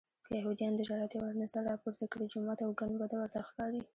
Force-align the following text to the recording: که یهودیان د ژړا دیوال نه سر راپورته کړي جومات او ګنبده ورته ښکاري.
که 0.25 0.31
یهودیان 0.39 0.73
د 0.75 0.81
ژړا 0.87 1.05
دیوال 1.11 1.35
نه 1.41 1.47
سر 1.53 1.63
راپورته 1.71 2.05
کړي 2.11 2.25
جومات 2.33 2.59
او 2.65 2.71
ګنبده 2.79 3.15
ورته 3.19 3.39
ښکاري. 3.49 3.81